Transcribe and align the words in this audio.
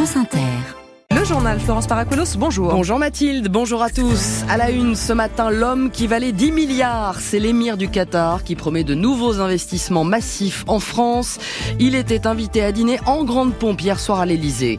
France 0.00 0.16
Inter. 0.16 0.79
Le 1.20 1.26
journal 1.26 1.60
Florence 1.60 1.86
Paracolos, 1.86 2.38
bonjour. 2.38 2.72
Bonjour 2.72 2.98
Mathilde, 2.98 3.48
bonjour 3.48 3.82
à 3.82 3.90
tous. 3.90 4.42
À 4.48 4.56
la 4.56 4.70
une 4.70 4.96
ce 4.96 5.12
matin, 5.12 5.50
l'homme 5.50 5.90
qui 5.90 6.06
valait 6.06 6.32
10 6.32 6.50
milliards, 6.50 7.20
c'est 7.20 7.38
l'émir 7.38 7.76
du 7.76 7.90
Qatar 7.90 8.42
qui 8.42 8.56
promet 8.56 8.84
de 8.84 8.94
nouveaux 8.94 9.38
investissements 9.38 10.02
massifs 10.02 10.64
en 10.66 10.80
France. 10.80 11.38
Il 11.78 11.94
était 11.94 12.26
invité 12.26 12.64
à 12.64 12.72
dîner 12.72 13.00
en 13.04 13.24
grande 13.24 13.52
pompe 13.52 13.82
hier 13.82 14.00
soir 14.00 14.20
à 14.20 14.24
l'Elysée. 14.24 14.78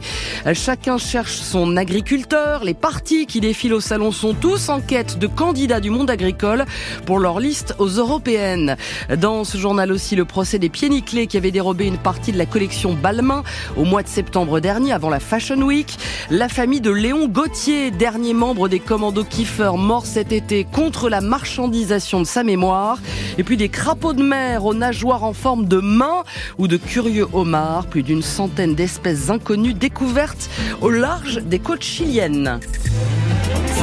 Chacun 0.52 0.98
cherche 0.98 1.36
son 1.36 1.76
agriculteur. 1.76 2.64
Les 2.64 2.74
partis 2.74 3.26
qui 3.26 3.40
défilent 3.40 3.74
au 3.74 3.80
salon 3.80 4.10
sont 4.10 4.34
tous 4.34 4.68
en 4.68 4.80
quête 4.80 5.20
de 5.20 5.28
candidats 5.28 5.78
du 5.78 5.90
monde 5.90 6.10
agricole 6.10 6.64
pour 7.06 7.20
leur 7.20 7.38
liste 7.38 7.76
aux 7.78 7.86
européennes. 7.86 8.76
Dans 9.16 9.44
ce 9.44 9.58
journal 9.58 9.92
aussi, 9.92 10.16
le 10.16 10.24
procès 10.24 10.58
des 10.58 10.70
pieds 10.70 10.88
nickelés 10.88 11.28
qui 11.28 11.36
avaient 11.36 11.52
dérobé 11.52 11.86
une 11.86 11.98
partie 11.98 12.32
de 12.32 12.38
la 12.38 12.46
collection 12.46 12.94
Balmain 12.94 13.44
au 13.76 13.84
mois 13.84 14.02
de 14.02 14.08
septembre 14.08 14.58
dernier 14.58 14.90
avant 14.90 15.08
la 15.08 15.20
Fashion 15.20 15.62
Week. 15.62 15.96
La 16.34 16.48
famille 16.48 16.80
de 16.80 16.90
Léon 16.90 17.28
Gauthier, 17.28 17.90
dernier 17.90 18.32
membre 18.32 18.70
des 18.70 18.80
commandos 18.80 19.22
Kiefer, 19.22 19.72
mort 19.76 20.06
cet 20.06 20.32
été 20.32 20.64
contre 20.64 21.10
la 21.10 21.20
marchandisation 21.20 22.20
de 22.20 22.24
sa 22.24 22.42
mémoire. 22.42 23.00
Et 23.36 23.44
puis 23.44 23.58
des 23.58 23.68
crapauds 23.68 24.14
de 24.14 24.22
mer 24.22 24.64
aux 24.64 24.72
nageoires 24.72 25.24
en 25.24 25.34
forme 25.34 25.66
de 25.66 25.76
main 25.76 26.24
ou 26.56 26.68
de 26.68 26.78
curieux 26.78 27.26
homards. 27.34 27.84
Plus 27.84 28.02
d'une 28.02 28.22
centaine 28.22 28.74
d'espèces 28.74 29.28
inconnues 29.28 29.74
découvertes 29.74 30.48
au 30.80 30.88
large 30.88 31.42
des 31.44 31.58
côtes 31.58 31.84
chiliennes. 31.84 32.60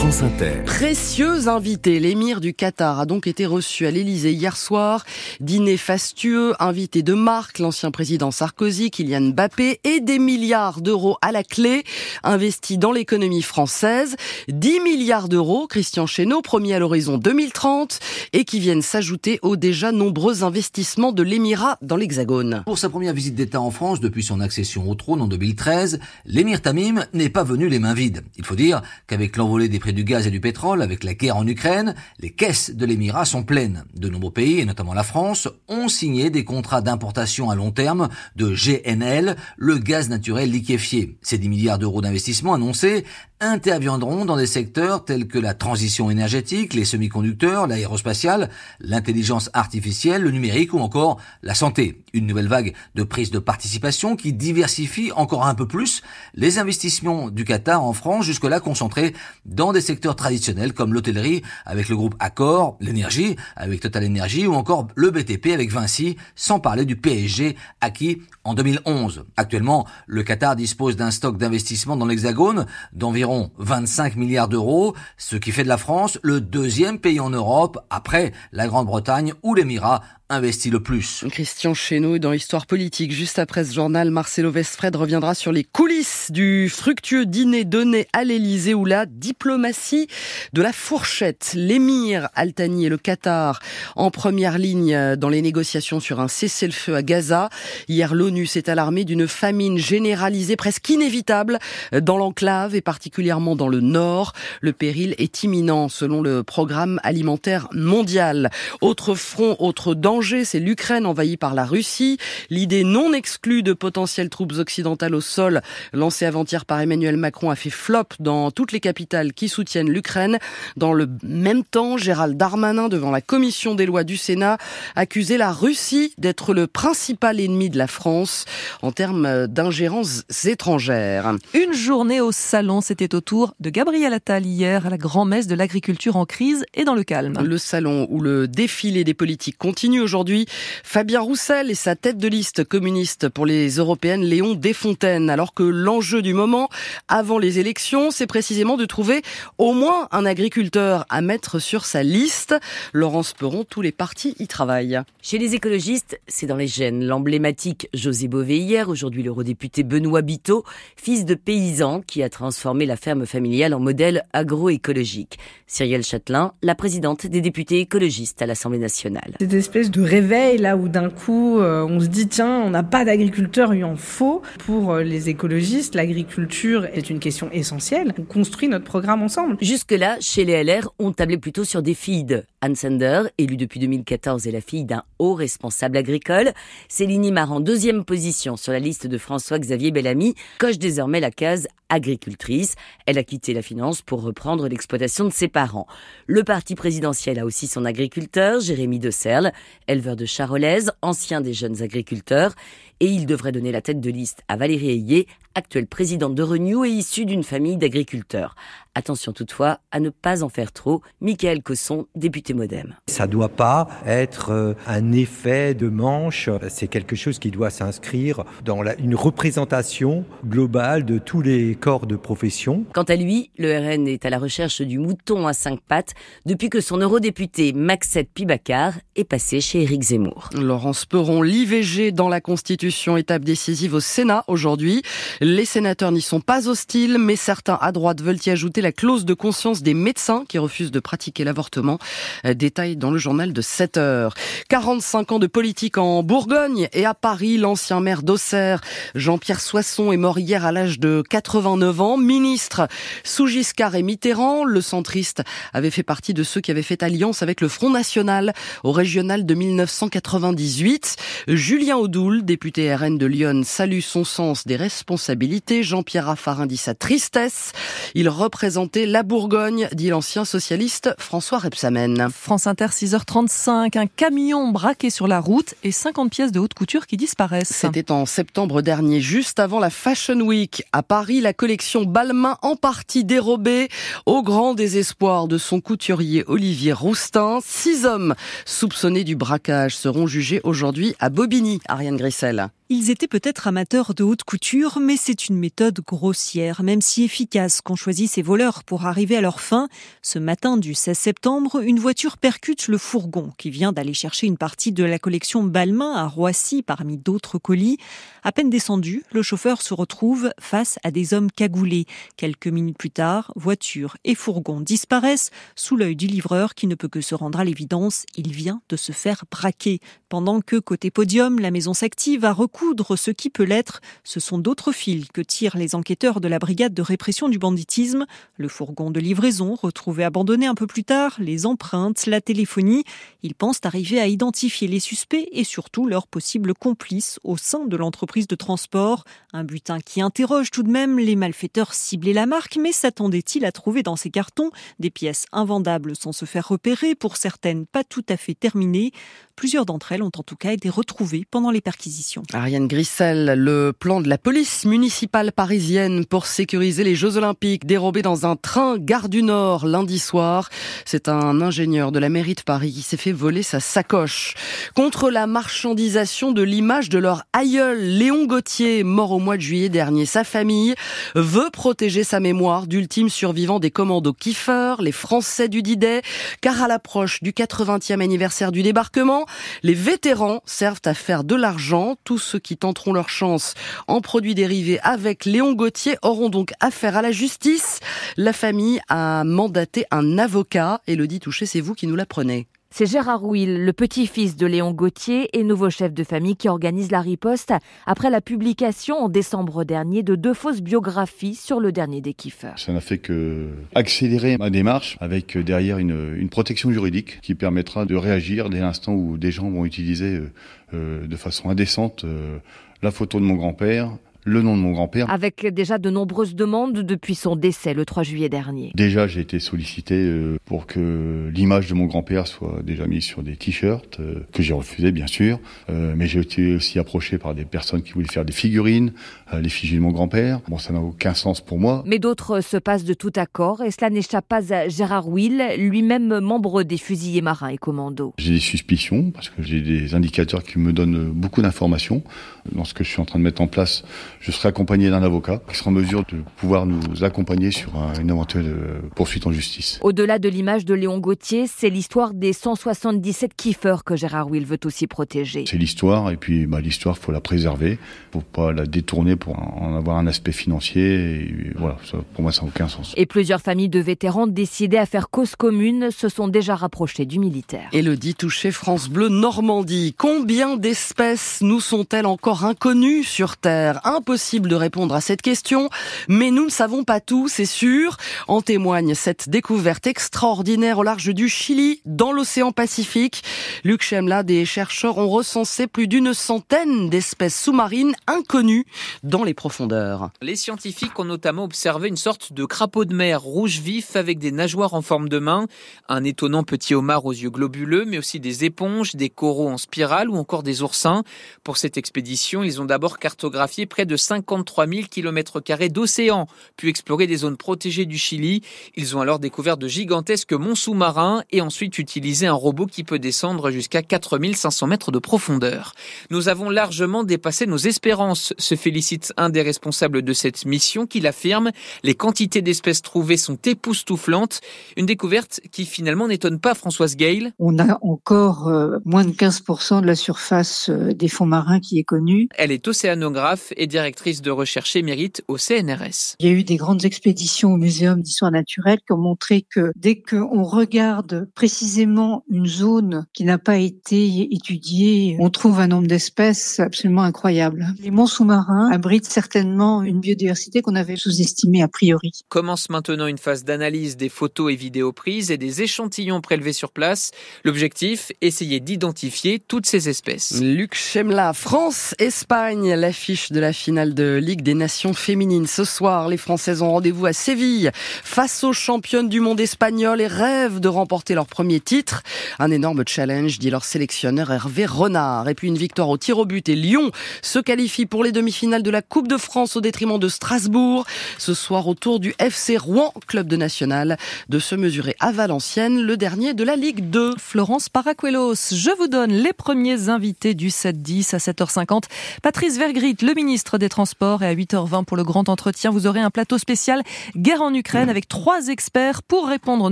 France 0.09 0.23
Inter. 0.23 0.63
Précieux 0.65 1.47
invité, 1.47 1.99
l'émir 1.99 2.41
du 2.41 2.55
Qatar 2.55 2.99
a 2.99 3.05
donc 3.05 3.27
été 3.27 3.45
reçu 3.45 3.85
à 3.85 3.91
l'Élysée 3.91 4.31
hier 4.31 4.57
soir. 4.57 5.05
Dîner 5.39 5.77
fastueux, 5.77 6.55
invité 6.59 7.03
de 7.03 7.13
marque, 7.13 7.59
l'ancien 7.59 7.91
président 7.91 8.31
Sarkozy, 8.31 8.89
Kylian 8.89 9.33
Mbappé 9.33 9.79
et 9.83 9.99
des 9.99 10.17
milliards 10.17 10.81
d'euros 10.81 11.17
à 11.21 11.31
la 11.31 11.43
clé 11.43 11.83
investis 12.23 12.79
dans 12.79 12.91
l'économie 12.91 13.43
française. 13.43 14.15
10 14.47 14.79
milliards 14.79 15.29
d'euros, 15.29 15.67
Christian 15.67 16.07
Chesneau, 16.07 16.41
promis 16.41 16.73
à 16.73 16.79
l'horizon 16.79 17.19
2030 17.19 17.99
et 18.33 18.45
qui 18.45 18.59
viennent 18.59 18.81
s'ajouter 18.81 19.37
aux 19.43 19.57
déjà 19.57 19.91
nombreux 19.91 20.43
investissements 20.43 21.11
de 21.11 21.21
l'émirat 21.21 21.77
dans 21.83 21.97
l'Hexagone. 21.97 22.63
Pour 22.65 22.79
sa 22.79 22.89
première 22.89 23.13
visite 23.13 23.35
d'État 23.35 23.61
en 23.61 23.69
France 23.69 23.99
depuis 23.99 24.23
son 24.23 24.39
accession 24.39 24.89
au 24.89 24.95
trône 24.95 25.21
en 25.21 25.27
2013, 25.27 25.99
l'émir 26.25 26.63
Tamim 26.63 27.05
n'est 27.13 27.29
pas 27.29 27.43
venu 27.43 27.69
les 27.69 27.77
mains 27.77 27.93
vides. 27.93 28.23
Il 28.37 28.45
faut 28.45 28.55
dire 28.55 28.81
qu'avec 29.05 29.37
l'envolée 29.37 29.67
des 29.67 29.77
prix 29.77 29.98
du 29.99 30.05
gaz 30.05 30.25
et 30.25 30.31
du 30.31 30.39
pétrole, 30.39 30.81
avec 30.81 31.03
la 31.03 31.13
guerre 31.13 31.35
en 31.35 31.45
Ukraine, 31.45 31.93
les 32.19 32.29
caisses 32.29 32.73
de 32.73 32.85
l'émirat 32.85 33.25
sont 33.25 33.43
pleines. 33.43 33.83
De 33.93 34.07
nombreux 34.07 34.31
pays, 34.31 34.61
et 34.61 34.65
notamment 34.65 34.93
la 34.93 35.03
France, 35.03 35.49
ont 35.67 35.89
signé 35.89 36.29
des 36.29 36.45
contrats 36.45 36.79
d'importation 36.79 37.49
à 37.49 37.55
long 37.55 37.71
terme 37.71 38.07
de 38.37 38.55
GNL, 38.55 39.35
le 39.57 39.77
gaz 39.77 40.07
naturel 40.07 40.51
liquéfié. 40.51 41.17
Ces 41.21 41.37
10 41.37 41.49
milliards 41.49 41.79
d'euros 41.79 42.01
d'investissement 42.01 42.53
annoncés 42.53 43.03
interviendront 43.41 44.25
dans 44.25 44.35
des 44.35 44.45
secteurs 44.45 45.05
tels 45.05 45.25
que 45.25 45.39
la 45.39 45.53
transition 45.53 46.11
énergétique, 46.11 46.73
les 46.73 46.83
semi-conducteurs, 46.83 47.67
l'aérospatiale, 47.67 48.49
l'intelligence 48.81 49.49
artificielle, 49.53 50.23
le 50.23 50.31
numérique 50.31 50.73
ou 50.73 50.79
encore 50.79 51.21
la 51.41 51.55
santé. 51.55 52.03
Une 52.11 52.27
nouvelle 52.27 52.49
vague 52.49 52.73
de 52.95 53.03
prise 53.03 53.31
de 53.31 53.39
participation 53.39 54.17
qui 54.17 54.33
diversifie 54.33 55.13
encore 55.13 55.45
un 55.45 55.55
peu 55.55 55.65
plus 55.65 56.01
les 56.33 56.59
investissements 56.59 57.29
du 57.29 57.45
Qatar 57.45 57.81
en 57.81 57.93
France, 57.93 58.25
jusque-là 58.25 58.59
concentrés 58.59 59.13
dans 59.45 59.71
des 59.71 59.79
secteurs 59.79 60.17
traditionnels 60.17 60.73
comme 60.73 60.93
l'hôtellerie 60.93 61.41
avec 61.65 61.87
le 61.87 61.95
groupe 61.95 62.15
Accor, 62.19 62.75
l'énergie 62.81 63.37
avec 63.55 63.79
Total 63.79 64.05
Energy 64.05 64.47
ou 64.47 64.53
encore 64.53 64.87
le 64.95 65.11
BTP 65.11 65.53
avec 65.53 65.71
Vinci, 65.71 66.17
sans 66.35 66.59
parler 66.59 66.83
du 66.83 66.97
PSG 66.97 67.55
acquis 67.79 68.21
en 68.43 68.53
2011. 68.53 69.23
Actuellement, 69.37 69.87
le 70.07 70.23
Qatar 70.23 70.57
dispose 70.57 70.97
d'un 70.97 71.11
stock 71.11 71.37
d'investissement 71.37 71.95
dans 71.95 72.05
l'Hexagone 72.05 72.65
d'environ 72.91 73.28
25 73.57 74.15
milliards 74.15 74.47
d'euros, 74.47 74.95
ce 75.17 75.35
qui 75.35 75.51
fait 75.51 75.63
de 75.63 75.69
la 75.69 75.77
France 75.77 76.19
le 76.21 76.41
deuxième 76.41 76.99
pays 76.99 77.19
en 77.19 77.29
Europe 77.29 77.79
après 77.89 78.31
la 78.51 78.67
Grande-Bretagne 78.67 79.33
ou 79.43 79.53
l'Émirat 79.53 80.01
investi 80.31 80.69
le 80.69 80.79
plus. 80.79 81.25
Christian 81.31 81.73
Chesneau 81.73 82.19
dans 82.19 82.29
l'histoire 82.29 82.67
politique. 82.67 83.11
Juste 83.11 83.39
après 83.39 83.65
ce 83.65 83.73
journal, 83.73 84.11
Marcelo 84.11 84.51
Vesfred 84.51 84.95
reviendra 84.95 85.33
sur 85.33 85.51
les 85.51 85.63
coulisses 85.63 86.27
du 86.29 86.69
fructueux 86.69 87.25
dîner 87.25 87.63
donné 87.63 88.07
à 88.13 88.23
l'Elysée 88.23 88.75
où 88.75 88.85
la 88.85 89.07
diplomatie 89.07 90.07
de 90.53 90.61
la 90.61 90.71
fourchette, 90.71 91.53
l'émir 91.55 92.29
Altani 92.35 92.85
et 92.85 92.89
le 92.89 92.97
Qatar 92.97 93.59
en 93.95 94.11
première 94.11 94.59
ligne 94.59 95.15
dans 95.15 95.29
les 95.29 95.41
négociations 95.41 95.99
sur 95.99 96.19
un 96.19 96.27
cessez-le-feu 96.27 96.93
à 96.95 97.01
Gaza. 97.01 97.49
Hier, 97.87 98.13
l'ONU 98.13 98.45
s'est 98.45 98.69
alarmée 98.69 99.05
d'une 99.05 99.27
famine 99.27 99.79
généralisée 99.79 100.55
presque 100.55 100.87
inévitable 100.89 101.57
dans 101.91 102.17
l'enclave 102.17 102.75
et 102.75 102.81
particulièrement 102.81 103.55
dans 103.55 103.67
le 103.67 103.81
nord. 103.81 104.33
Le 104.61 104.73
péril 104.73 105.15
est 105.17 105.41
imminent 105.41 105.89
selon 105.89 106.21
le 106.21 106.43
programme 106.43 106.99
alimentaire 107.01 107.67
mondial. 107.73 108.51
Autre 108.81 109.15
front, 109.15 109.55
autre 109.57 109.95
danger 109.95 110.18
c'est 110.21 110.59
l'Ukraine 110.59 111.05
envahie 111.05 111.37
par 111.37 111.53
la 111.53 111.65
Russie. 111.65 112.17
L'idée 112.49 112.83
non 112.83 113.13
exclue 113.13 113.63
de 113.63 113.73
potentielles 113.73 114.29
troupes 114.29 114.53
occidentales 114.57 115.15
au 115.15 115.21
sol, 115.21 115.61
lancée 115.93 116.25
avant-hier 116.25 116.65
par 116.65 116.81
Emmanuel 116.81 117.17
Macron, 117.17 117.49
a 117.49 117.55
fait 117.55 117.69
flop 117.69 118.03
dans 118.19 118.51
toutes 118.51 118.71
les 118.71 118.79
capitales 118.79 119.33
qui 119.33 119.47
soutiennent 119.47 119.89
l'Ukraine. 119.89 120.37
Dans 120.75 120.93
le 120.93 121.07
même 121.23 121.63
temps, 121.63 121.97
Gérald 121.97 122.37
Darmanin, 122.37 122.89
devant 122.89 123.11
la 123.11 123.21
commission 123.21 123.75
des 123.75 123.85
lois 123.85 124.03
du 124.03 124.17
Sénat, 124.17 124.57
accusait 124.95 125.37
la 125.37 125.51
Russie 125.51 126.13
d'être 126.17 126.53
le 126.53 126.67
principal 126.67 127.39
ennemi 127.39 127.69
de 127.69 127.77
la 127.77 127.87
France 127.87 128.45
en 128.81 128.91
termes 128.91 129.47
d'ingérence 129.47 130.23
étrangère. 130.45 131.33
Une 131.53 131.73
journée 131.73 132.21
au 132.21 132.31
salon, 132.31 132.81
c'était 132.81 133.15
au 133.15 133.21
tour 133.21 133.55
de 133.59 133.69
Gabriel 133.69 134.13
Attal 134.13 134.45
hier 134.45 134.85
à 134.85 134.89
la 134.89 134.97
grand-messe 134.97 135.47
de 135.47 135.55
l'agriculture 135.55 136.17
en 136.17 136.25
crise 136.25 136.65
et 136.73 136.83
dans 136.83 136.95
le 136.95 137.03
calme. 137.03 137.37
Le 137.41 137.57
salon 137.57 138.07
où 138.09 138.19
le 138.21 138.47
défilé 138.47 139.03
des 139.03 139.13
politiques 139.13 139.57
continue 139.57 140.01
aujourd'hui 140.09 140.47
Fabien 140.83 141.19
Roussel 141.19 141.69
et 141.69 141.75
sa 141.75 141.95
tête 141.95 142.17
de 142.17 142.27
liste 142.27 142.63
communiste 142.63 143.29
pour 143.29 143.45
les 143.45 143.69
européennes, 143.75 144.23
Léon 144.23 144.55
Desfontaines. 144.55 145.29
Alors 145.29 145.53
que 145.53 145.61
l'enjeu 145.61 146.23
du 146.23 146.33
moment, 146.33 146.67
avant 147.07 147.37
les 147.37 147.59
élections, 147.59 148.09
c'est 148.09 148.25
précisément 148.25 148.75
de 148.75 148.85
trouver 148.85 149.21
au 149.59 149.73
moins 149.73 150.07
un 150.11 150.25
agriculteur 150.25 151.05
à 151.09 151.21
mettre 151.21 151.59
sur 151.59 151.85
sa 151.85 152.01
liste. 152.01 152.55
Laurence 152.91 153.33
Peron, 153.33 153.65
tous 153.69 153.83
les 153.83 153.91
partis 153.91 154.33
y 154.39 154.47
travaillent. 154.47 154.99
Chez 155.21 155.37
les 155.37 155.53
écologistes, 155.53 156.19
c'est 156.27 156.47
dans 156.47 156.57
les 156.57 156.65
gènes. 156.65 157.05
L'emblématique 157.05 157.87
José 157.93 158.27
Bové 158.27 158.57
hier, 158.57 158.89
aujourd'hui 158.89 159.21
l'eurodéputé 159.21 159.83
Benoît 159.83 160.23
Biteau, 160.23 160.63
fils 160.95 161.23
de 161.23 161.35
paysan 161.35 162.01
qui 162.01 162.23
a 162.23 162.29
transformé 162.29 162.87
la 162.87 162.95
ferme 162.95 163.27
familiale 163.27 163.75
en 163.75 163.79
modèle 163.79 164.23
agroécologique. 164.33 165.37
Cyrielle 165.67 166.03
Châtelain, 166.03 166.53
la 166.63 166.73
présidente 166.73 167.27
des 167.27 167.41
députés 167.41 167.79
écologistes 167.79 168.41
à 168.41 168.47
l'Assemblée 168.47 168.79
nationale. 168.79 169.35
Cette 169.39 169.53
espèce 169.53 169.91
de 169.91 169.98
réveil 170.03 170.57
là 170.57 170.77
où 170.77 170.87
d'un 170.87 171.09
coup 171.09 171.59
euh, 171.59 171.83
on 171.83 171.99
se 171.99 172.07
dit 172.07 172.27
tiens 172.27 172.61
on 172.65 172.69
n'a 172.69 172.83
pas 172.83 173.05
d'agriculteur 173.05 173.73
il 173.73 173.83
en 173.83 173.95
faut. 173.95 174.41
Pour 174.65 174.93
euh, 174.93 175.03
les 175.03 175.29
écologistes 175.29 175.95
l'agriculture 175.95 176.85
est 176.85 177.09
une 177.09 177.19
question 177.19 177.49
essentielle. 177.51 178.13
On 178.19 178.23
construit 178.23 178.67
notre 178.67 178.85
programme 178.85 179.21
ensemble. 179.21 179.57
Jusque 179.61 179.91
là 179.91 180.17
chez 180.19 180.45
les 180.45 180.63
LR 180.63 180.89
on 180.99 181.11
tablait 181.11 181.37
plutôt 181.37 181.63
sur 181.63 181.81
des 181.81 181.93
filles 181.93 182.23
de 182.23 182.43
Anne 182.61 182.75
Sander 182.75 183.23
élue 183.37 183.57
depuis 183.57 183.79
2014 183.79 184.47
et 184.47 184.51
la 184.51 184.61
fille 184.61 184.85
d'un 184.85 185.03
haut 185.17 185.33
responsable 185.33 185.97
agricole. 185.97 186.51
Céline 186.87 187.31
Mar 187.31 187.59
deuxième 187.61 188.03
position 188.05 188.57
sur 188.57 188.71
la 188.71 188.79
liste 188.79 189.07
de 189.07 189.17
François-Xavier 189.17 189.91
Bellamy 189.91 190.35
coche 190.59 190.77
désormais 190.77 191.19
la 191.19 191.31
case 191.31 191.67
agricultrice. 191.89 192.75
Elle 193.05 193.17
a 193.17 193.23
quitté 193.23 193.53
la 193.53 193.61
finance 193.61 194.01
pour 194.01 194.21
reprendre 194.21 194.67
l'exploitation 194.67 195.25
de 195.25 195.33
ses 195.33 195.47
parents. 195.47 195.87
Le 196.27 196.43
parti 196.43 196.75
présidentiel 196.75 197.39
a 197.39 197.45
aussi 197.45 197.67
son 197.67 197.85
agriculteur, 197.85 198.59
Jérémy 198.61 198.99
De 198.99 199.11
Serle, 199.11 199.51
éleveur 199.87 200.15
de 200.15 200.25
charolaise, 200.25 200.91
ancien 201.01 201.41
des 201.41 201.53
jeunes 201.53 201.81
agriculteurs, 201.81 202.53
et 202.99 203.07
il 203.07 203.25
devrait 203.25 203.51
donner 203.51 203.71
la 203.71 203.81
tête 203.81 204.01
de 204.01 204.09
liste 204.09 204.43
à 204.47 204.57
Valérie 204.57 204.91
Ayé, 204.91 205.27
actuelle 205.55 205.87
présidente 205.87 206.35
de 206.35 206.43
Renew 206.43 206.85
et 206.85 206.89
issue 206.89 207.25
d'une 207.25 207.43
famille 207.43 207.77
d'agriculteurs. 207.77 208.55
Attention 208.95 209.33
toutefois 209.33 209.79
à 209.91 209.99
ne 209.99 210.09
pas 210.09 210.43
en 210.43 210.49
faire 210.49 210.71
trop. 210.71 211.01
Michael 211.21 211.61
Cosson, 211.63 212.07
député 212.15 212.53
Modem. 212.53 212.95
Ça 213.07 213.27
ne 213.27 213.31
doit 213.31 213.49
pas 213.49 213.87
être 214.05 214.51
euh, 214.51 214.73
un 214.87 215.11
effet 215.11 215.73
de 215.73 215.87
manche. 215.87 216.49
C'est 216.69 216.87
quelque 216.87 217.15
chose 217.15 217.39
qui 217.39 217.51
doit 217.51 217.69
s'inscrire 217.69 218.43
dans 218.63 218.81
la, 218.81 218.95
une 218.97 219.15
représentation 219.15 220.25
globale 220.45 221.05
de 221.05 221.17
tous 221.17 221.41
les 221.41 221.75
corps 221.75 222.07
de 222.07 222.15
profession. 222.15 222.85
Quant 222.93 223.03
à 223.03 223.15
lui, 223.15 223.51
le 223.57 223.77
RN 223.77 224.07
est 224.07 224.25
à 224.25 224.29
la 224.29 224.37
recherche 224.37 224.81
du 224.81 224.99
mouton 224.99 225.47
à 225.47 225.53
cinq 225.53 225.79
pattes 225.81 226.13
depuis 226.45 226.69
que 226.69 226.81
son 226.81 226.97
eurodéputé 226.97 227.73
Maxette 227.73 228.29
Pibacar 228.33 228.93
est 229.15 229.23
passé 229.23 229.61
chez 229.61 229.83
Éric 229.83 230.03
Zemmour. 230.03 230.49
Laurence 230.53 231.05
Peron, 231.05 231.41
l'IVG 231.41 232.11
dans 232.11 232.29
la 232.29 232.41
Constitution, 232.41 232.88
étape 233.17 233.43
décisive 233.43 233.93
au 233.93 233.99
Sénat 233.99 234.43
aujourd'hui. 234.47 235.01
Les 235.41 235.65
sénateurs 235.65 236.11
n'y 236.11 236.21
sont 236.21 236.41
pas 236.41 236.67
hostiles, 236.67 237.17
mais 237.19 237.35
certains 237.35 237.77
à 237.81 237.91
droite 237.91 238.21
veulent 238.21 238.39
y 238.45 238.49
ajouter 238.49 238.81
la 238.81 238.91
clause 238.91 239.25
de 239.25 239.33
conscience 239.33 239.81
des 239.81 239.93
médecins 239.93 240.43
qui 240.47 240.57
refusent 240.57 240.91
de 240.91 240.99
pratiquer 240.99 241.43
l'avortement. 241.43 241.99
Euh, 242.45 242.53
détail 242.53 242.97
dans 242.97 243.11
le 243.11 243.17
journal 243.17 243.53
de 243.53 243.61
7 243.61 243.97
heures. 243.97 244.33
45 244.69 245.31
ans 245.33 245.39
de 245.39 245.47
politique 245.47 245.97
en 245.97 246.23
Bourgogne 246.23 246.87
et 246.93 247.05
à 247.05 247.13
Paris, 247.13 247.57
l'ancien 247.57 247.99
maire 247.99 248.23
d'Auxerre, 248.23 248.81
Jean-Pierre 249.15 249.61
Soisson, 249.61 250.11
est 250.11 250.17
mort 250.17 250.39
hier 250.39 250.65
à 250.65 250.71
l'âge 250.71 250.99
de 250.99 251.23
89 251.29 252.01
ans. 252.01 252.17
Ministre 252.17 252.87
sous 253.23 253.47
Giscard 253.47 253.95
et 253.95 254.03
Mitterrand, 254.03 254.65
le 254.65 254.81
centriste 254.81 255.43
avait 255.73 255.91
fait 255.91 256.03
partie 256.03 256.33
de 256.33 256.43
ceux 256.43 256.61
qui 256.61 256.71
avaient 256.71 256.81
fait 256.81 257.03
alliance 257.03 257.43
avec 257.43 257.61
le 257.61 257.67
Front 257.67 257.89
National 257.89 258.53
au 258.83 258.91
régional 258.91 259.45
de 259.45 259.53
1998. 259.53 261.15
Julien 261.47 261.97
Audoul, 261.97 262.43
député 262.43 262.78
RN 262.87 263.17
de 263.17 263.25
Lyon, 263.25 263.61
salue 263.65 263.99
son 263.99 264.23
sens 264.23 264.65
des 264.65 264.75
responsabilités. 264.75 265.83
Jean-Pierre 265.83 266.25
Raffarin 266.25 266.65
dit 266.65 266.77
sa 266.77 266.95
tristesse. 266.95 267.73
Il 268.15 268.29
représentait 268.29 269.05
la 269.05 269.23
Bourgogne, 269.23 269.89
dit 269.91 270.07
l'ancien 270.07 270.45
socialiste 270.45 271.13
François 271.17 271.59
Rebsamen. 271.59 272.29
France 272.31 272.67
Inter 272.67 272.85
6h35, 272.85 273.97
un 273.97 274.07
camion 274.07 274.71
braqué 274.71 275.09
sur 275.09 275.27
la 275.27 275.39
route 275.39 275.75
et 275.83 275.91
50 275.91 276.31
pièces 276.31 276.51
de 276.51 276.59
haute 276.59 276.73
couture 276.73 277.05
qui 277.07 277.17
disparaissent. 277.17 277.73
C'était 277.73 278.11
en 278.11 278.25
septembre 278.25 278.81
dernier, 278.81 279.19
juste 279.19 279.59
avant 279.59 279.79
la 279.79 279.89
Fashion 279.89 280.39
Week. 280.39 280.83
À 280.93 281.03
Paris, 281.03 281.41
la 281.41 281.53
collection 281.53 282.03
Balmain 282.03 282.57
en 282.61 282.75
partie 282.75 283.25
dérobée 283.25 283.89
au 284.25 284.41
grand 284.43 284.73
désespoir 284.73 285.47
de 285.47 285.57
son 285.57 285.81
couturier 285.81 286.43
Olivier 286.47 286.93
Roustin. 286.93 287.59
Six 287.63 288.05
hommes 288.05 288.35
soupçonnés 288.65 289.23
du 289.23 289.35
braquage 289.35 289.97
seront 289.97 290.27
jugés 290.27 290.61
aujourd'hui 290.63 291.15
à 291.19 291.29
Bobigny, 291.29 291.79
Ariane 291.87 292.17
Grissel. 292.17 292.68
Ils 292.91 293.11
étaient 293.11 293.27
peut-être 293.27 293.67
amateurs 293.67 294.15
de 294.15 294.23
haute 294.23 294.43
couture, 294.43 294.97
mais 294.99 295.15
c'est 295.15 295.47
une 295.47 295.59
méthode 295.59 295.99
grossière, 295.99 296.81
même 296.81 297.01
si 297.01 297.23
efficace, 297.23 297.81
qu'ont 297.81 297.95
choisi 297.95 298.27
ces 298.27 298.41
voleurs 298.41 298.83
pour 298.83 299.05
arriver 299.05 299.37
à 299.37 299.41
leur 299.41 299.61
fin. 299.61 299.89
Ce 300.23 300.39
matin 300.39 300.75
du 300.75 300.95
16 300.95 301.15
septembre, 301.15 301.83
une 301.83 301.99
voiture 301.99 302.39
percute 302.39 302.87
le 302.87 302.97
fourgon 302.97 303.53
qui 303.59 303.69
vient 303.69 303.91
d'aller 303.91 304.15
chercher 304.15 304.47
une 304.47 304.57
partie 304.57 304.91
de 304.91 305.03
la 305.03 305.19
collection 305.19 305.61
Balmain 305.61 306.15
à 306.15 306.25
Roissy 306.25 306.81
parmi 306.81 307.17
d'autres 307.17 307.59
colis. 307.59 307.99
À 308.41 308.51
peine 308.51 308.71
descendu, 308.71 309.23
le 309.31 309.43
chauffeur 309.43 309.83
se 309.83 309.93
retrouve 309.93 310.51
face 310.59 310.97
à 311.03 311.11
des 311.11 311.35
hommes 311.35 311.51
cagoulés. 311.51 312.07
Quelques 312.37 312.65
minutes 312.65 312.97
plus 312.97 313.11
tard, 313.11 313.53
voiture 313.55 314.17
et 314.23 314.33
fourgon 314.33 314.81
disparaissent 314.81 315.51
sous 315.75 315.95
l'œil 315.95 316.15
du 316.15 316.25
livreur 316.25 316.73
qui 316.73 316.87
ne 316.87 316.95
peut 316.95 317.07
que 317.07 317.21
se 317.21 317.35
rendre 317.35 317.59
à 317.59 317.65
l'évidence, 317.65 318.25
il 318.35 318.51
vient 318.51 318.81
de 318.89 318.95
se 318.95 319.11
faire 319.11 319.43
braquer. 319.51 319.99
Pendant 320.27 320.61
que 320.61 320.77
côté 320.77 321.11
podium, 321.11 321.59
la 321.59 321.69
maison 321.69 321.93
s'active 321.93 322.45
à 322.45 322.53
recoudre 322.59 323.17
ce 323.17 323.31
qui 323.31 323.49
peut 323.49 323.63
l'être, 323.63 324.01
ce 324.25 324.41
sont 324.41 324.57
d'autres 324.57 324.91
fils 324.91 325.27
que 325.33 325.39
tirent 325.39 325.77
les 325.77 325.95
enquêteurs 325.95 326.41
de 326.41 326.49
la 326.49 326.59
brigade 326.59 326.93
de 326.93 327.01
répression 327.01 327.47
du 327.47 327.57
banditisme. 327.57 328.25
Le 328.57 328.67
fourgon 328.67 329.11
de 329.11 329.19
livraison, 329.21 329.75
retrouvé 329.75 330.25
abandonné 330.25 330.65
un 330.65 330.75
peu 330.75 330.85
plus 330.85 331.05
tard, 331.05 331.37
les 331.39 331.65
empreintes, 331.65 332.25
la 332.25 332.41
téléphonie. 332.41 333.05
Ils 333.43 333.55
pensent 333.55 333.79
arriver 333.83 334.19
à 334.19 334.27
identifier 334.27 334.89
les 334.89 334.99
suspects 334.99 335.47
et 335.53 335.63
surtout 335.63 336.05
leurs 336.05 336.27
possibles 336.27 336.73
complices 336.73 337.39
au 337.45 337.55
sein 337.55 337.85
de 337.85 337.95
l'entreprise 337.95 338.47
de 338.47 338.55
transport. 338.55 339.23
Un 339.53 339.63
butin 339.63 340.01
qui 340.01 340.21
interroge 340.21 340.69
tout 340.69 340.83
de 340.83 340.91
même 340.91 341.17
les 341.17 341.37
malfaiteurs 341.37 341.93
cibler 341.93 342.33
la 342.33 342.45
marque, 342.45 342.75
mais 342.75 342.91
s'attendaient-ils 342.91 343.63
à 343.63 343.71
trouver 343.71 344.03
dans 344.03 344.17
ces 344.17 344.31
cartons 344.31 344.71
des 344.99 345.11
pièces 345.11 345.45
invendables 345.53 346.13
sans 346.13 346.33
se 346.33 346.43
faire 346.43 346.67
repérer, 346.67 347.15
pour 347.15 347.37
certaines 347.37 347.85
pas 347.85 348.03
tout 348.03 348.25
à 348.27 348.35
fait 348.35 348.53
terminées? 348.53 349.13
Plusieurs 349.55 349.85
d'entre 349.85 350.13
elles 350.13 350.23
ont 350.23 350.31
en 350.37 350.43
tout 350.43 350.55
cas 350.55 350.71
été 350.71 350.89
retrouvées 350.89 351.45
pendant 351.49 351.69
les 351.69 351.81
perquisitions. 351.81 352.43
Ariane 352.51 352.87
Grissel, 352.87 353.53
le 353.55 353.93
plan 353.93 354.21
de 354.21 354.27
la 354.27 354.39
police 354.39 354.83
municipale 354.85 355.51
parisienne 355.51 356.25
pour 356.25 356.47
sécuriser 356.47 357.03
les 357.03 357.13
Jeux 357.13 357.37
Olympiques 357.37 357.85
dérobé 357.85 358.23
dans 358.23 358.47
un 358.47 358.55
train 358.55 358.97
gare 358.97 359.29
du 359.29 359.43
Nord 359.43 359.85
lundi 359.85 360.17
soir. 360.17 360.69
C'est 361.05 361.29
un 361.29 361.61
ingénieur 361.61 362.11
de 362.11 362.17
la 362.17 362.29
mairie 362.29 362.55
de 362.55 362.61
Paris 362.61 362.91
qui 362.91 363.03
s'est 363.03 363.17
fait 363.17 363.33
voler 363.33 363.61
sa 363.61 363.79
sacoche. 363.79 364.55
Contre 364.95 365.29
la 365.29 365.45
marchandisation 365.45 366.51
de 366.51 366.63
l'image 366.63 367.09
de 367.09 367.19
leur 367.19 367.43
aïeul 367.53 367.99
Léon 367.99 368.45
Gauthier, 368.47 369.03
mort 369.03 369.31
au 369.31 369.39
mois 369.39 369.57
de 369.57 369.61
juillet 369.61 369.89
dernier, 369.89 370.25
sa 370.25 370.43
famille 370.43 370.95
veut 371.35 371.69
protéger 371.71 372.23
sa 372.23 372.39
mémoire 372.39 372.87
d'ultime 372.87 373.29
survivant 373.29 373.79
des 373.79 373.91
commandos 373.91 374.33
Kiefer, 374.33 374.95
les 375.01 375.11
Français 375.11 375.67
du 375.67 375.83
Didet, 375.83 376.23
car 376.61 376.81
à 376.81 376.87
l'approche 376.87 377.43
du 377.43 377.51
80e 377.51 378.21
anniversaire 378.21 378.71
du 378.71 378.81
débarquement, 378.81 379.45
les 379.83 379.93
vétérans 379.93 380.63
servent 380.65 381.01
à 381.05 381.13
faire 381.13 381.43
de 381.43 381.53
l'argent. 381.53 382.15
Tous 382.29 382.37
ceux 382.37 382.59
qui 382.59 382.77
tenteront 382.77 383.11
leur 383.11 383.27
chance 383.27 383.73
en 384.07 384.21
produits 384.21 384.53
dérivés 384.53 384.99
avec 384.99 385.45
Léon 385.45 385.73
Gauthier 385.73 386.15
auront 386.21 386.49
donc 386.49 386.73
affaire 386.79 387.17
à 387.17 387.23
la 387.23 387.31
justice. 387.31 388.01
La 388.37 388.53
famille 388.53 389.01
a 389.09 389.43
mandaté 389.43 390.05
un 390.11 390.37
avocat. 390.37 391.01
Elodie 391.07 391.39
Touché, 391.39 391.65
c'est 391.65 391.81
vous 391.81 391.95
qui 391.95 392.05
nous 392.05 392.15
l'apprenez. 392.15 392.67
C'est 392.91 393.05
Gérard 393.05 393.45
Will, 393.45 393.85
le 393.85 393.93
petit-fils 393.93 394.55
de 394.55 394.65
Léon 394.65 394.93
Gauthier 394.93 395.47
et 395.57 395.63
nouveau 395.63 395.91
chef 395.91 396.11
de 396.11 396.23
famille 396.23 396.55
qui 396.55 396.67
organise 396.67 397.11
la 397.11 397.21
riposte 397.21 397.71
après 398.07 398.31
la 398.31 398.41
publication 398.41 399.15
en 399.15 399.29
décembre 399.29 399.83
dernier 399.83 400.23
de 400.23 400.35
deux 400.35 400.55
fausses 400.55 400.81
biographies 400.81 401.53
sur 401.53 401.79
le 401.79 401.91
dernier 401.91 402.19
des 402.19 402.33
kiffeurs. 402.33 402.79
Ça 402.79 402.91
n'a 402.91 402.99
fait 402.99 403.19
que 403.19 403.69
accélérer 403.93 404.57
ma 404.57 404.71
démarche 404.71 405.17
avec 405.21 405.55
derrière 405.55 405.99
une, 405.99 406.49
protection 406.49 406.91
juridique 406.91 407.39
qui 407.41 407.53
permettra 407.53 408.05
de 408.05 408.15
réagir 408.15 408.71
dès 408.71 408.79
l'instant 408.79 409.13
où 409.13 409.37
des 409.37 409.51
gens 409.51 409.69
vont 409.69 409.85
utiliser 409.85 410.37
euh, 410.37 410.51
euh, 410.95 411.27
de 411.27 411.35
façon 411.35 411.69
indécente 411.69 412.23
euh, 412.23 412.57
la 413.03 413.11
photo 413.11 413.39
de 413.39 413.45
mon 413.45 413.53
grand-père, 413.53 414.17
le 414.49 414.61
nom 414.61 414.75
de 414.75 414.81
mon 414.81 414.91
grand-père. 414.91 415.29
Avec 415.29 415.65
déjà 415.67 415.97
de 415.97 416.09
nombreuses 416.09 416.55
demandes 416.55 416.93
depuis 416.93 417.35
son 417.35 417.55
décès 417.55 417.93
le 417.93 418.05
3 418.05 418.23
juillet 418.23 418.49
dernier. 418.49 418.91
Déjà, 418.95 419.27
j'ai 419.27 419.41
été 419.41 419.59
sollicité 419.59 420.15
euh, 420.15 420.57
pour 420.65 420.87
que 420.87 421.49
l'image 421.53 421.87
de 421.87 421.93
mon 421.93 422.05
grand-père 422.05 422.47
soit 422.47 422.81
déjà 422.83 423.05
mise 423.05 423.23
sur 423.23 423.43
des 423.43 423.55
t-shirts, 423.55 424.19
euh, 424.19 424.45
que 424.51 424.63
j'ai 424.63 424.73
refusé 424.73 425.11
bien 425.11 425.27
sûr. 425.27 425.59
Euh, 425.89 426.13
mais 426.15 426.27
j'ai 426.27 426.39
été 426.39 426.75
aussi 426.75 426.99
approché 426.99 427.37
par 427.37 427.53
des 427.53 427.65
personnes 427.65 428.01
qui 428.01 428.13
voulaient 428.13 428.27
faire 428.27 428.45
des 428.45 428.53
figurines, 428.53 429.13
l'effigie 429.53 429.95
de 429.95 430.01
mon 430.01 430.11
grand-père. 430.11 430.61
Bon, 430.67 430.77
ça 430.77 430.93
n'a 430.93 430.99
aucun 430.99 431.33
sens 431.33 431.61
pour 431.61 431.79
moi. 431.79 432.03
Mais 432.05 432.19
d'autres 432.19 432.61
se 432.61 432.77
passent 432.77 433.05
de 433.05 433.13
tout 433.13 433.31
accord 433.35 433.83
et 433.83 433.91
cela 433.91 434.09
n'échappe 434.09 434.47
pas 434.47 434.73
à 434.73 434.87
Gérard 434.87 435.27
Will, 435.27 435.63
lui-même 435.77 436.39
membre 436.39 436.83
des 436.83 436.97
fusiliers 436.97 437.41
marins 437.41 437.69
et 437.69 437.77
commandos. 437.77 438.33
J'ai 438.37 438.53
des 438.53 438.59
suspicions 438.59 439.31
parce 439.31 439.49
que 439.49 439.61
j'ai 439.61 439.81
des 439.81 440.15
indicateurs 440.15 440.63
qui 440.63 440.79
me 440.79 440.93
donnent 440.93 441.31
beaucoup 441.31 441.61
d'informations. 441.61 442.23
Dans 442.71 442.83
ce 442.83 442.93
que 442.93 443.03
je 443.03 443.09
suis 443.09 443.21
en 443.21 443.25
train 443.25 443.39
de 443.39 443.43
mettre 443.43 443.61
en 443.61 443.67
place, 443.67 444.03
je 444.41 444.51
serai 444.51 444.69
accompagné 444.69 445.09
d'un 445.09 445.23
avocat 445.23 445.61
qui 445.69 445.75
sera 445.75 445.89
en 445.89 445.93
mesure 445.93 446.23
de 446.31 446.37
pouvoir 446.57 446.85
nous 446.85 447.23
accompagner 447.23 447.71
sur 447.71 447.91
une 448.19 448.29
éventuelle 448.29 448.67
euh, 448.67 449.01
poursuite 449.15 449.45
en 449.47 449.51
justice. 449.51 449.99
Au-delà 450.01 450.39
de 450.39 450.47
l'image 450.47 450.85
de 450.85 450.93
Léon 450.93 451.19
Gauthier, 451.19 451.65
c'est 451.67 451.89
l'histoire 451.89 452.33
des 452.33 452.53
177 452.53 453.53
kiffeurs 453.55 454.03
que 454.03 454.15
Gérard 454.15 454.49
Will 454.49 454.65
veut 454.65 454.79
aussi 454.85 455.07
protéger. 455.07 455.65
C'est 455.67 455.77
l'histoire 455.77 456.31
et 456.31 456.37
puis 456.37 456.65
bah, 456.65 456.79
l'histoire, 456.79 457.17
faut 457.17 457.31
la 457.31 457.41
préserver, 457.41 457.99
faut 458.31 458.41
pas 458.41 458.71
la 458.71 458.85
détourner 458.85 459.35
pour 459.35 459.59
en 459.59 459.95
avoir 459.95 460.17
un 460.17 460.27
aspect 460.27 460.51
financier. 460.51 461.03
Et 461.03 461.71
voilà, 461.75 461.97
ça, 462.09 462.17
pour 462.33 462.43
moi, 462.43 462.51
ça 462.51 462.61
n'a 462.61 462.69
aucun 462.69 462.87
sens. 462.87 463.13
Et 463.17 463.25
plusieurs 463.25 463.61
familles 463.61 463.89
de 463.89 463.99
vétérans 463.99 464.47
décidées 464.47 464.97
à 464.97 465.05
faire 465.05 465.29
cause 465.29 465.55
commune 465.55 466.11
se 466.11 466.29
sont 466.29 466.47
déjà 466.47 466.75
rapprochées 466.75 467.25
du 467.25 467.39
militaire. 467.39 467.89
Elodie 467.91 468.35
Touché, 468.35 468.71
France 468.71 469.09
Bleu 469.09 469.29
Normandie. 469.29 470.15
Combien 470.17 470.77
d'espèces 470.77 471.59
nous 471.61 471.81
sont-elles 471.81 472.25
encore 472.25 472.65
inconnues 472.65 473.23
sur 473.23 473.57
Terre? 473.57 473.99
Impossible 474.29 474.69
de 474.69 474.75
répondre 474.75 475.15
à 475.15 475.21
cette 475.21 475.41
question, 475.41 475.89
mais 476.27 476.51
nous 476.51 476.65
ne 476.65 476.69
savons 476.69 477.03
pas 477.03 477.19
tout, 477.19 477.47
c'est 477.47 477.65
sûr. 477.65 478.15
En 478.47 478.61
témoigne 478.61 479.15
cette 479.15 479.49
découverte 479.49 480.05
extraordinaire 480.05 480.99
au 480.99 481.03
large 481.03 481.33
du 481.33 481.49
Chili, 481.49 482.03
dans 482.05 482.31
l'océan 482.31 482.71
Pacifique. 482.71 483.43
Luc 483.83 484.03
Chemla, 484.03 484.43
des 484.43 484.65
chercheurs 484.65 485.17
ont 485.17 485.29
recensé 485.29 485.87
plus 485.87 486.07
d'une 486.07 486.33
centaine 486.33 487.09
d'espèces 487.09 487.59
sous-marines 487.59 488.15
inconnues 488.27 488.85
dans 489.23 489.43
les 489.43 489.53
profondeurs. 489.53 490.29
Les 490.41 490.55
scientifiques 490.55 491.17
ont 491.19 491.25
notamment 491.25 491.63
observé 491.63 492.07
une 492.07 492.17
sorte 492.17 492.53
de 492.53 492.65
crapaud 492.65 493.05
de 493.05 493.13
mer 493.13 493.41
rouge 493.41 493.79
vif 493.79 494.15
avec 494.15 494.39
des 494.39 494.51
nageoires 494.51 494.93
en 494.93 495.01
forme 495.01 495.29
de 495.29 495.39
main, 495.39 495.67
un 496.07 496.23
étonnant 496.23 496.63
petit 496.63 496.95
homard 496.95 497.25
aux 497.25 497.33
yeux 497.33 497.49
globuleux, 497.49 498.05
mais 498.05 498.17
aussi 498.17 498.39
des 498.39 498.65
éponges, 498.65 499.15
des 499.15 499.29
coraux 499.29 499.69
en 499.69 499.77
spirale 499.77 500.29
ou 500.29 500.37
encore 500.37 500.63
des 500.63 500.81
oursins. 500.81 501.23
Pour 501.63 501.77
cette 501.77 501.97
expédition, 501.97 502.63
ils 502.63 502.81
ont 502.81 502.85
d'abord 502.85 503.19
cartographié 503.19 503.85
près 503.85 504.05
de 504.05 504.15
53 504.15 504.87
000 504.87 505.01
km 505.09 505.59
d'océan, 505.89 506.47
puis 506.77 506.89
explorer 506.89 507.27
des 507.27 507.37
zones 507.37 507.57
protégées 507.57 508.05
du 508.05 508.17
Chili. 508.17 508.61
Ils 508.95 509.15
ont 509.15 509.21
alors 509.21 509.39
découvert 509.39 509.77
de 509.77 509.87
gigantesques 509.87 510.53
monts 510.53 510.75
sous-marins 510.75 511.43
et 511.51 511.61
ensuite 511.61 511.97
utilisé 511.99 512.47
un 512.47 512.53
robot 512.53 512.85
qui 512.85 513.03
peut 513.03 513.19
descendre 513.19 513.58
jusqu'à 513.71 514.01
4500 514.01 514.87
mètres 514.87 515.11
de 515.11 515.19
profondeur. 515.19 515.93
Nous 516.29 516.49
avons 516.49 516.69
largement 516.69 517.23
dépassé 517.23 517.65
nos 517.65 517.77
espérances, 517.77 518.53
se 518.57 518.75
félicite 518.75 519.33
un 519.37 519.49
des 519.49 519.61
responsables 519.61 520.21
de 520.21 520.33
cette 520.33 520.65
mission 520.65 521.05
qui 521.05 521.19
l'affirme. 521.19 521.71
Les 522.03 522.15
quantités 522.15 522.61
d'espèces 522.61 523.01
trouvées 523.01 523.37
sont 523.37 523.57
époustouflantes. 523.65 524.61
Une 524.97 525.05
découverte 525.05 525.61
qui 525.71 525.85
finalement 525.85 526.27
n'étonne 526.27 526.59
pas 526.59 526.73
Françoise 526.73 527.15
Gale. 527.15 527.51
On 527.59 527.77
a 527.79 527.99
encore 528.01 528.67
euh, 528.67 528.97
moins 529.05 529.25
de 529.25 529.31
15% 529.31 530.01
de 530.01 530.07
la 530.07 530.15
surface 530.15 530.89
euh, 530.89 531.13
des 531.13 531.27
fonds 531.27 531.45
marins 531.45 531.79
qui 531.79 531.99
est 531.99 532.03
connue. 532.03 532.47
Elle 532.57 532.71
est 532.71 532.87
océanographe 532.87 533.73
et 533.75 533.87
directrice 533.87 533.99
directrice 533.99 534.41
de 534.41 534.51
recherche 534.51 534.95
émérite 534.95 535.43
au 535.47 535.57
CNRS. 535.57 536.35
Il 536.39 536.47
y 536.47 536.49
a 536.49 536.53
eu 536.53 536.63
des 536.63 536.77
grandes 536.77 537.05
expéditions 537.05 537.73
au 537.73 537.77
Muséum 537.77 538.21
d'histoire 538.21 538.51
naturelle 538.51 538.99
qui 539.05 539.11
ont 539.11 539.17
montré 539.17 539.65
que 539.69 539.91
dès 539.95 540.21
qu'on 540.21 540.63
regarde 540.63 541.49
précisément 541.53 542.43
une 542.49 542.65
zone 542.65 543.27
qui 543.33 543.43
n'a 543.43 543.48
pas 543.57 543.77
été 543.77 544.53
étudiée, 544.53 545.37
on 545.39 545.49
trouve 545.49 545.79
un 545.79 545.87
nombre 545.87 546.07
d'espèces 546.07 546.79
absolument 546.79 547.23
incroyable. 547.23 547.87
Les 548.01 548.11
monts 548.11 548.27
sous-marins 548.27 548.89
abritent 548.91 549.25
certainement 549.25 550.03
une 550.03 550.19
biodiversité 550.19 550.81
qu'on 550.81 550.95
avait 550.95 551.15
sous-estimée 551.15 551.81
a 551.81 551.87
priori. 551.87 552.31
Commence 552.49 552.89
maintenant 552.89 553.27
une 553.27 553.37
phase 553.37 553.63
d'analyse 553.63 554.17
des 554.17 554.29
photos 554.29 554.71
et 554.71 554.75
vidéos 554.75 555.13
prises 555.13 555.51
et 555.51 555.57
des 555.57 555.81
échantillons 555.81 556.41
prélevés 556.41 556.73
sur 556.73 556.91
place. 556.91 557.31
L'objectif, 557.63 558.31
essayer 558.41 558.79
d'identifier 558.79 559.59
toutes 559.59 559.85
ces 559.85 560.09
espèces. 560.09 560.59
Luc 560.61 560.95
Chemla, 560.95 561.53
France-Espagne, 561.53 562.93
l'affiche 562.93 563.51
de 563.51 563.59
la 563.59 563.73
finale 563.73 564.13
de 564.13 564.39
Ligue 564.41 564.61
des 564.61 564.73
Nations 564.73 565.13
féminines. 565.13 565.67
Ce 565.67 565.83
soir, 565.83 566.27
les 566.27 566.37
Françaises 566.37 566.81
ont 566.81 566.91
rendez-vous 566.91 567.25
à 567.25 567.33
Séville 567.33 567.91
face 567.93 568.63
aux 568.63 568.73
championnes 568.73 569.29
du 569.29 569.39
monde 569.39 569.59
espagnol 569.59 570.21
et 570.21 570.27
rêvent 570.27 570.79
de 570.79 570.87
remporter 570.87 571.33
leur 571.35 571.47
premier 571.47 571.79
titre. 571.79 572.23
Un 572.59 572.71
énorme 572.71 573.03
challenge, 573.07 573.28
dit 573.29 573.69
leur 573.69 573.85
sélectionneur 573.85 574.51
Hervé 574.51 574.85
Renard. 574.87 575.47
Et 575.49 575.53
puis 575.53 575.67
une 575.67 575.77
victoire 575.77 576.09
au 576.09 576.17
tir 576.17 576.39
au 576.39 576.45
but 576.45 576.67
et 576.67 576.75
Lyon 576.75 577.11
se 577.43 577.59
qualifie 577.59 578.07
pour 578.07 578.23
les 578.23 578.31
demi-finales 578.31 578.81
de 578.81 578.89
la 578.89 579.03
Coupe 579.03 579.27
de 579.27 579.37
France 579.37 579.75
au 579.75 579.81
détriment 579.81 580.17
de 580.17 580.27
Strasbourg. 580.27 581.05
Ce 581.37 581.53
soir, 581.53 581.87
au 581.87 581.93
tour 581.93 582.19
du 582.19 582.33
FC 582.39 582.77
Rouen, 582.77 583.13
club 583.27 583.47
de 583.47 583.55
national, 583.55 584.17
de 584.49 584.57
se 584.57 584.73
mesurer 584.73 585.15
à 585.19 585.31
Valenciennes, 585.31 586.01
le 586.01 586.17
dernier 586.17 586.55
de 586.55 586.63
la 586.63 586.75
Ligue 586.75 587.09
2. 587.11 587.35
Florence 587.37 587.87
Paracuelos, 587.87 588.71
je 588.71 588.97
vous 588.97 589.07
donne 589.07 589.31
les 589.31 589.53
premiers 589.53 590.09
invités 590.09 590.55
du 590.55 590.69
7-10 590.69 591.35
à 591.35 591.37
7h50. 591.37 592.05
Patrice 592.41 592.77
Vergrit, 592.79 593.17
le 593.21 593.33
ministre 593.35 593.77
des 593.77 593.89
Transports, 593.89 594.41
et 594.41 594.47
à 594.47 594.55
8h20 594.55 595.05
pour 595.05 595.17
le 595.17 595.23
grand 595.23 595.49
entretien, 595.49 595.91
vous 595.91 596.07
aurez 596.07 596.21
un 596.21 596.31
plateau 596.31 596.57
spécial 596.57 597.03
guerre 597.35 597.61
en 597.61 597.73
Ukraine 597.73 598.09
avec 598.09 598.27
trois 598.27 598.69
experts 598.69 599.21
pour 599.21 599.47
répondre 599.47 599.91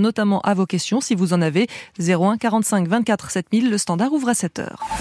notamment 0.00 0.40
à 0.40 0.54
vos 0.54 0.66
questions 0.66 1.00
si 1.00 1.14
vous 1.14 1.32
en 1.32 1.40
avez. 1.40 1.68
01 2.00 2.36
45 2.36 2.88
24 2.88 3.27
7000, 3.30 3.70
le 3.70 3.78
standard 3.78 4.12
ouvre 4.12 4.28
à 4.28 4.32
7h. 4.32 4.68